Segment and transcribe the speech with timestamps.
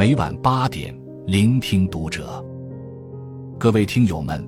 [0.00, 2.42] 每晚八点，聆听读者。
[3.58, 4.42] 各位听友们，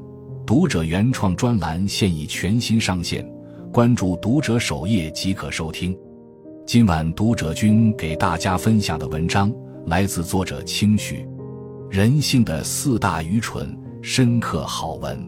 [0.46, 3.22] 读者原创专栏现已全新上线，
[3.70, 5.94] 关注读者首页即可收听。
[6.64, 9.52] 今晚读者君给大家分享的文章
[9.84, 11.16] 来自作者清许，
[11.94, 13.68] 《人性的四大愚蠢》，
[14.00, 15.22] 深刻好文。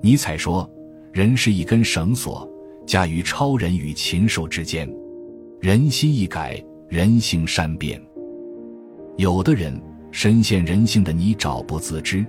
[0.00, 0.66] 尼采说
[1.12, 2.50] ：“人是一根绳索，
[2.86, 4.90] 架于超人与禽兽之间。
[5.60, 6.58] 人心一改，
[6.88, 8.02] 人性善变。”
[9.16, 9.78] 有的人
[10.10, 12.24] 深陷人性的泥沼不自知，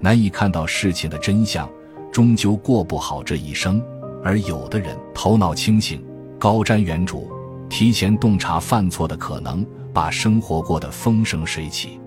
[0.00, 1.68] 难以看到事情的真相，
[2.12, 3.80] 终究过不好这一生；
[4.22, 6.04] 而有的人头脑清醒，
[6.38, 7.24] 高瞻远瞩，
[7.70, 11.98] 提前洞察犯错的可能，把生活过得风生水起。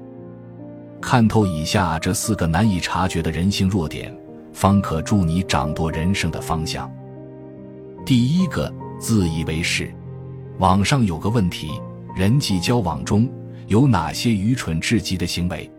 [1.02, 4.16] 看透以下这四个难以察觉的人性弱点，
[4.54, 6.92] 方可助你掌舵人生的方向。
[8.06, 9.92] 第一个，自以为是。
[10.60, 11.70] 网上有个问题：
[12.16, 13.28] 人际交往中。
[13.70, 15.70] 有哪些愚蠢至极的行为？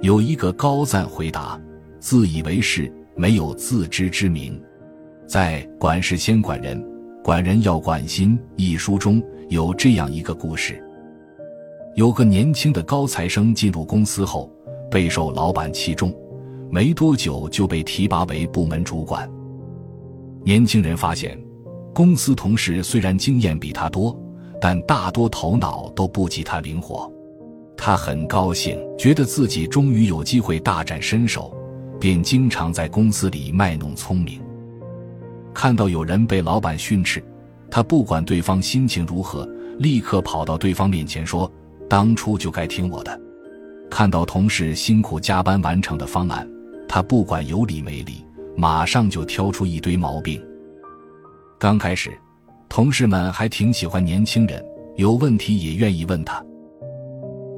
[0.00, 1.60] 有一个高赞回答
[2.00, 4.58] ：“自以为是，没有自知之明。”
[5.28, 6.82] 在《管事先管人，
[7.22, 10.82] 管人要管心》一书中有这样一个故事：
[11.94, 14.50] 有个年轻的高材生进入公司后，
[14.90, 16.14] 备受老板器重，
[16.70, 19.30] 没多久就被提拔为部门主管。
[20.42, 21.38] 年轻人发现，
[21.92, 24.18] 公司同事虽然经验比他多，
[24.58, 27.12] 但大多头脑都不及他灵活。
[27.76, 31.54] 他很高兴，觉得自己终于有机会大展身手，
[32.00, 34.40] 便经常在公司里卖弄聪明。
[35.54, 37.22] 看到有人被老板训斥，
[37.70, 41.50] 他不管对方心情如何，立刻跑到对方面前说
[41.88, 43.20] ：“当初就该听我的。”
[43.90, 46.46] 看到同事辛苦加班完成的方案，
[46.88, 48.24] 他不管有理没理，
[48.56, 50.42] 马上就挑出一堆毛病。
[51.58, 52.10] 刚开始，
[52.68, 54.62] 同事们还挺喜欢年轻人，
[54.96, 56.44] 有问题也愿意问他。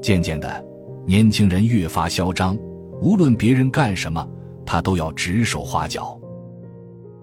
[0.00, 0.64] 渐渐的，
[1.06, 2.56] 年轻人越发嚣张，
[3.00, 4.26] 无论别人干什么，
[4.64, 6.18] 他都要指手画脚，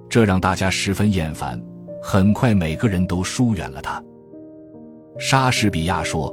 [0.09, 1.61] 这让大家十分厌烦。
[2.01, 4.03] 很快，每个人都疏远了他。
[5.17, 6.31] 莎士比亚说：“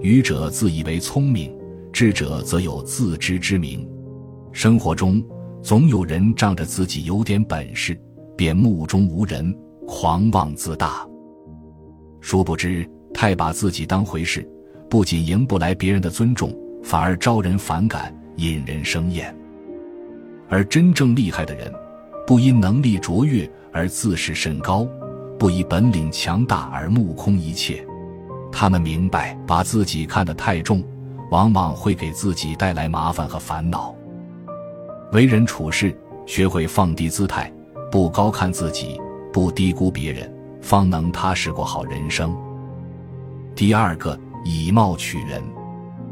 [0.00, 1.54] 愚者自以为聪明，
[1.92, 3.86] 智者则有自知之明。”
[4.52, 5.22] 生活中
[5.62, 8.00] 总有人仗着自己有点本事，
[8.36, 9.54] 便目中无人，
[9.86, 11.06] 狂妄自大，
[12.20, 14.48] 殊不知太把自己当回事。
[14.90, 16.52] 不仅赢不来别人的尊重，
[16.82, 19.32] 反而招人反感，引人生厌。
[20.48, 21.72] 而真正厉害的人，
[22.26, 24.84] 不因能力卓越而自视甚高，
[25.38, 27.86] 不以本领强大而目空一切。
[28.50, 30.82] 他们明白，把自己看得太重，
[31.30, 33.94] 往往会给自己带来麻烦和烦恼。
[35.12, 35.96] 为人处事，
[36.26, 37.50] 学会放低姿态，
[37.92, 39.00] 不高看自己，
[39.32, 40.28] 不低估别人，
[40.60, 42.36] 方能踏实过好人生。
[43.54, 44.18] 第二个。
[44.44, 45.42] 以貌取人，《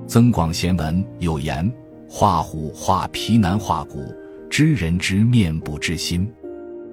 [0.07, 1.71] 增广贤文》有言
[2.09, 4.15] ：“画虎画皮难画骨，
[4.51, 6.31] 知人知面不知心。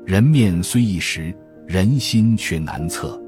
[0.05, 1.35] 人面虽一时，
[1.67, 3.21] 人心却难测。”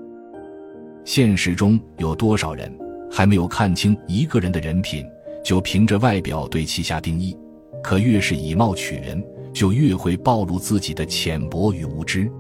[1.03, 2.73] 现实中有多少人
[3.11, 5.05] 还没有看清一个人的人品，
[5.43, 7.35] 就凭着外表对其下定义？
[7.83, 9.21] 可越是以貌取人，
[9.53, 12.31] 就越会暴露自己的浅薄与无知。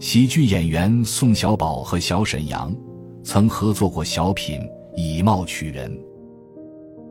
[0.00, 2.74] 喜剧演员宋小宝和小沈阳。
[3.30, 4.58] 曾合作过小品
[4.96, 5.94] 《以貌取人》。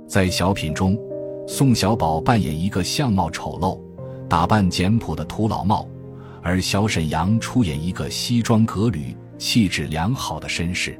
[0.07, 0.97] 在小品中，
[1.47, 3.79] 宋小宝扮演一个相貌丑陋、
[4.27, 5.87] 打扮简朴的土老帽，
[6.41, 10.99] 而小沈阳出演一个西装革履、气质良好的绅士。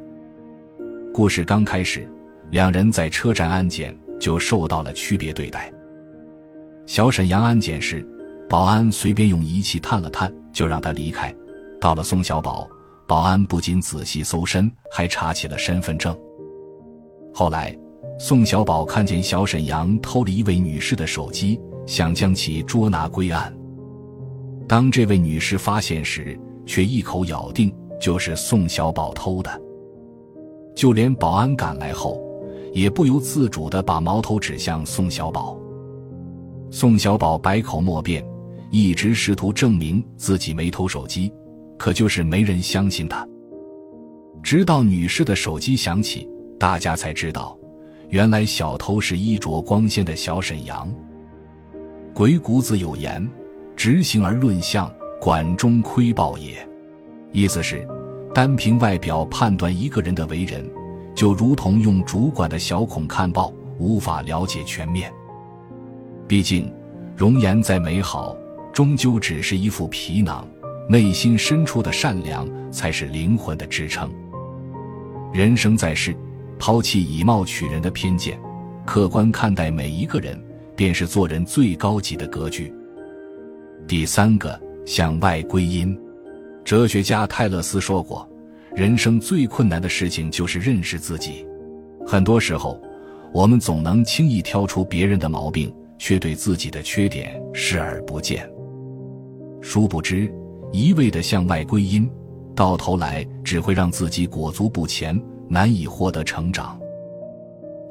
[1.11, 2.07] 故事刚开始，
[2.51, 5.73] 两人在车站安检就受到了区别对待。
[6.85, 8.07] 小沈阳安检时，
[8.47, 11.33] 保安随便用仪器探了探，就让他离开。
[11.81, 12.69] 到了宋小宝。
[13.07, 16.16] 保安不仅仔细搜身，还查起了身份证。
[17.34, 17.73] 后来，
[18.19, 23.56] 宋小宝看见小沈阳偷了一位女士的手机，想将其捉拿归案。
[24.68, 29.62] 当这位女士发现时，却一口咬定就是宋小宝偷的。
[30.75, 32.21] 就连保安赶来后，
[32.74, 35.57] 也不由自主地把矛头指向宋小宝。
[36.69, 38.21] 宋小宝百口莫辩，
[38.69, 41.31] 一直试图证明自己没偷手机。
[41.77, 43.27] 可就是没人相信他。
[44.44, 46.27] 直到女士的手机响起，
[46.59, 47.57] 大家才知道，
[48.09, 50.94] 原来小偷是衣着光鲜的小沈阳。
[52.13, 53.27] 鬼谷子有言
[53.75, 54.91] ：“直行而论相，
[55.21, 56.68] 管中窥豹也。”
[57.33, 57.88] 意思是，
[58.33, 60.68] 单凭外表判断一个人的为人，
[61.13, 65.12] 就如同用主管的小孔看豹，无法了解全面。
[66.27, 66.73] 毕竟，
[67.15, 68.35] 容颜再美好，
[68.73, 70.47] 终究只是一副皮囊。
[70.89, 74.10] 内心深处的善良才是灵魂的支撑。
[75.34, 76.16] 人生在世，
[76.57, 78.39] 抛弃以貌取人的偏见，
[78.86, 80.42] 客观看待每一个人，
[80.78, 82.74] 便是做人最高级的格局。
[83.86, 85.98] 第三个，向外归因。
[86.63, 88.28] 哲学家泰勒斯说过
[88.74, 91.45] ：“人生最困难的事情就是认识自己。”
[92.07, 92.81] 很多时候，
[93.33, 98.50] 我们总能轻易挑出别人的毛病，却对自己的缺点视而不见。
[99.62, 100.33] 殊不知，
[100.72, 102.10] 一味的向外归因，
[102.56, 105.19] 到头来只会让自己裹足不前。
[105.50, 106.78] 难以获得成长。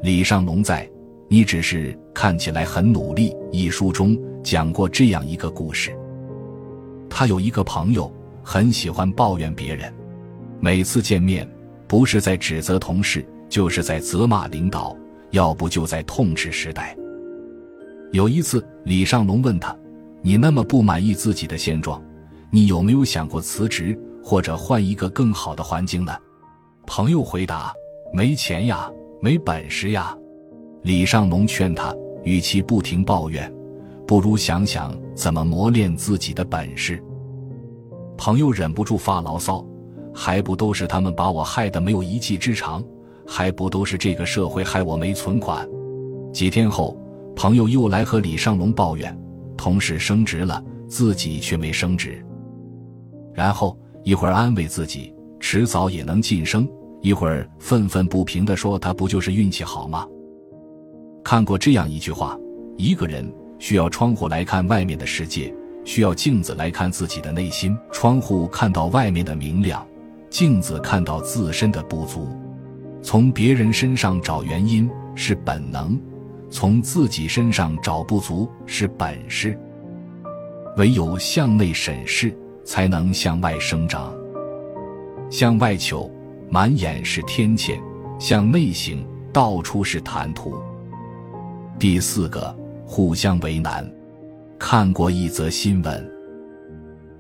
[0.02, 0.84] 李尚龙在
[1.26, 5.90] 《你只是看起来很努力》一书中讲过这样一个故事。
[7.08, 8.12] 他有一个朋友，
[8.43, 9.90] 很喜欢抱怨别人，
[10.61, 11.49] 每次见面，
[11.88, 14.94] 不是在指责同事，就是在责骂领导，
[15.31, 16.94] 要不就在痛斥时代。
[18.12, 19.75] 有一次，李尚龙问他
[20.20, 22.02] ：“你那么不满意自己的现状，
[22.50, 26.16] 你有没有想过辞职，或者换一个更好的环境呢？”
[26.87, 27.75] 朋友回答
[28.14, 28.90] ：“没钱呀，
[29.20, 30.16] 没本事呀。”
[30.82, 33.52] 李尚龙劝他：“与其不停抱怨，
[34.06, 37.02] 不如想想怎么磨练自己的本事。”
[38.16, 39.66] 朋友忍不住发牢骚
[40.14, 42.82] ：“还不都是他们把我害得没有一技之长？
[43.26, 45.69] 还不都是这个社会害我没存款？”
[46.32, 46.96] 几天后，
[47.34, 49.19] 朋友又来和李尚龙抱怨
[49.58, 52.25] ：“同事升职了，自己却没升职。”
[53.36, 55.12] 然后一会儿安慰自己。
[55.38, 56.66] 迟早也能晋升。
[57.02, 60.04] 一会儿愤愤不平地说：“他不就是运气好吗？”
[61.22, 62.36] 看过这样一句话：
[62.76, 65.54] 一个人需要窗户来看外面的世界，
[65.84, 67.76] 需要镜子来看自己的内心。
[67.92, 69.86] 窗户看到外面的明亮，
[70.30, 72.26] 镜子看到自身的不足。
[73.02, 76.00] 从别人身上找原因是本能，
[76.50, 79.56] 从自己身上找不足是本事。
[80.76, 82.36] 唯有向内审视，
[82.66, 84.12] 才能向外生长。
[85.30, 86.10] 向外求，
[86.50, 87.76] 满眼是天堑；
[88.18, 90.54] 向内行，到处是坦途。
[91.78, 92.54] 第四个，
[92.84, 93.90] 互相为难。
[94.58, 96.10] 看过一则新闻，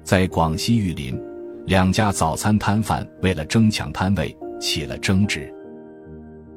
[0.02, 1.20] 在广西玉林，
[1.66, 5.52] 两家早餐摊贩为了争抢摊位起了争执。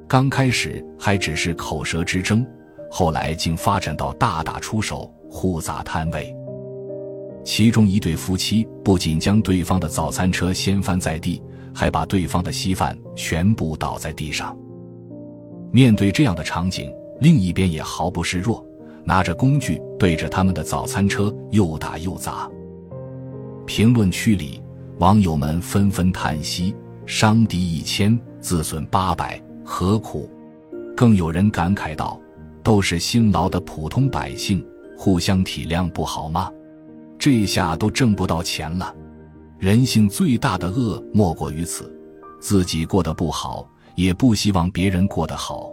[0.07, 2.47] 刚开始还只是口舌之争，
[2.89, 6.33] 后来竟发展到大打出手，互砸摊位。
[7.49, 11.41] 其中一对夫妻不仅将对方的早餐车掀翻在地，
[11.73, 14.55] 还把对方的稀饭全部倒在地上。
[15.71, 18.63] 面对这样的场景，另一边也毫不示弱，
[19.03, 22.47] 拿着工具对着他们的早餐车又打又砸。
[23.65, 24.61] 评论区里，
[24.99, 26.75] 网友们纷纷叹息
[27.07, 30.29] ：“伤敌一千，自损八百，何苦？”
[30.95, 32.21] 更有人感慨道
[32.61, 34.63] ：“都是辛劳的普通百姓，
[34.95, 36.51] 互相体谅不好吗？”
[37.19, 38.95] 这下都挣不到钱了，
[39.57, 41.93] 人性最大的恶莫过于此，
[42.39, 45.69] 自己过得不好，也不希望别人过得好，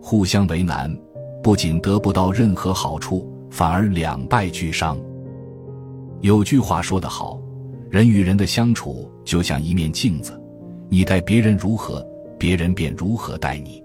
[0.00, 0.96] 互相为难，
[1.42, 4.96] 不仅得不到任何好处，反而两败俱伤。
[6.20, 7.36] 有句话说得好，
[7.90, 10.40] 人与人的相处就像一面镜子，
[10.88, 12.06] 你待别人如何，
[12.38, 13.82] 别人便如何待你。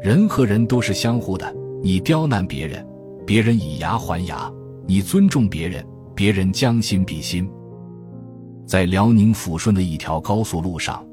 [0.00, 1.52] 人和人都是相互的，
[1.82, 2.86] 你刁难别人，
[3.26, 4.48] 别人以牙还牙。
[4.90, 7.46] 你尊重别人，别人将心比心。
[8.66, 11.06] 在辽宁抚顺的一条高速路上，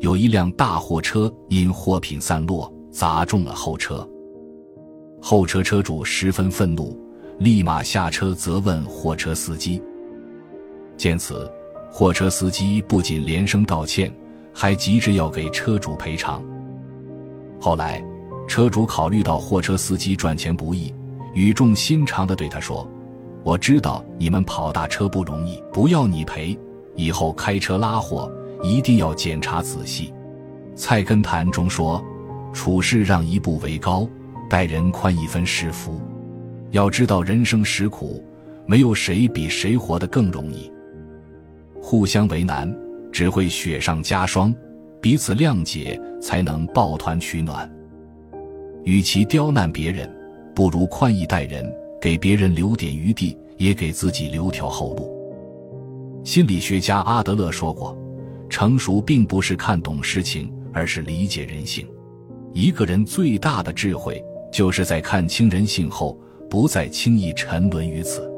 [0.00, 4.04] 有一辆大货车因货品散落砸中了后车，
[5.22, 6.98] 后车车主十分愤怒，
[7.38, 9.80] 立马下车责问货车司机。
[10.96, 11.48] 见此，
[11.88, 14.12] 货车司机不仅连声道歉，
[14.52, 16.42] 还急着要给车主赔偿。
[17.60, 18.04] 后来，
[18.48, 20.92] 车主考虑到货车司机赚钱不易，
[21.32, 22.84] 语重心长地对他说。
[23.42, 26.58] 我知道你们跑大车不容易，不要你赔。
[26.96, 28.30] 以后开车拉货
[28.62, 30.12] 一定要检查仔细。
[30.74, 32.02] 菜根谭中说
[32.52, 34.06] ：“处事让一步为高，
[34.48, 36.00] 待人宽一分是福。”
[36.70, 38.22] 要知道人生实苦，
[38.66, 40.70] 没有谁比谁活得更容易。
[41.80, 42.72] 互相为难
[43.10, 44.54] 只会雪上加霜，
[45.00, 47.68] 彼此谅解才能抱团取暖。
[48.84, 50.08] 与其刁难别人，
[50.54, 51.70] 不如宽以待人。
[52.00, 55.14] 给别人留点余地，也给自己留条后路。
[56.24, 57.96] 心理学家阿德勒说过
[58.48, 61.86] ：“成熟并不是看懂事情，而是理解人性。
[62.52, 68.28] 一个人最大的智慧，就是在看清人性后，不再轻易沉沦于此。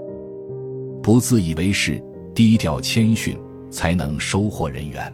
[1.02, 2.02] 不自以为是，
[2.35, 3.38] 低调谦逊，
[3.71, 5.11] 才能收获人缘；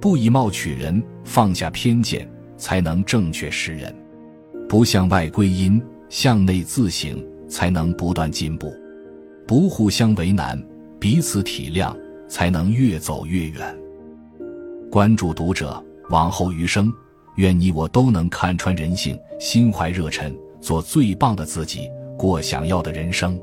[0.00, 3.90] 不以貌取人，放下偏见，才能正确识人；
[4.68, 8.72] 不向外归因，向内自省。”才能不断进步，
[9.46, 10.58] 不互相为难，
[11.00, 11.94] 彼此体谅，
[12.28, 13.76] 才能越走越远。
[14.90, 16.92] 关注读者，往后余生，
[17.36, 23.38] 愿你我都能看穿人性，心怀热忱，做最棒的自己，过想要的人生。